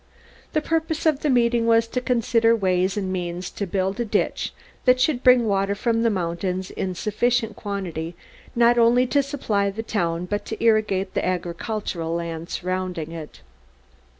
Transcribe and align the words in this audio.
The 0.53 0.61
purpose 0.63 1.05
of 1.05 1.19
the 1.19 1.29
meeting 1.29 1.67
was 1.67 1.87
to 1.89 2.01
consider 2.01 2.55
ways 2.55 2.97
and 2.97 3.13
means 3.13 3.51
to 3.51 3.67
build 3.67 3.99
a 3.99 4.03
ditch 4.05 4.51
that 4.85 4.99
should 4.99 5.21
bring 5.21 5.45
water 5.45 5.75
from 5.75 6.01
the 6.01 6.09
mountains 6.09 6.71
in 6.71 6.95
sufficient 6.95 7.55
quantity 7.55 8.15
not 8.55 8.79
only 8.79 9.05
to 9.05 9.21
supply 9.21 9.69
the 9.69 9.83
town 9.83 10.25
but 10.25 10.43
to 10.45 10.63
irrigate 10.63 11.13
the 11.13 11.23
agricultural 11.23 12.15
land 12.15 12.49
surrounding 12.49 13.11
it. 13.11 13.41